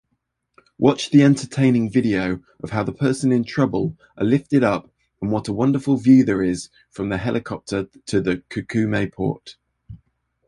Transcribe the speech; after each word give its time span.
Watch 0.79 1.11
the 1.11 1.21
entertaining 1.21 1.91
video 1.91 2.41
of 2.63 2.71
how 2.71 2.83
the 2.83 2.91
person 2.91 3.31
in 3.31 3.43
trouble 3.43 3.95
are 4.17 4.23
lifted 4.25 4.63
up 4.63 4.91
and 5.21 5.31
what 5.31 5.47
a 5.47 5.53
wonderful 5.53 5.95
view 5.95 6.23
there 6.25 6.41
is 6.41 6.69
from 6.89 7.09
the 7.09 7.19
helicopter 7.19 7.83
to 8.07 8.19
the 8.19 8.37
Kakumäe 8.49 9.13
port! 9.13 9.57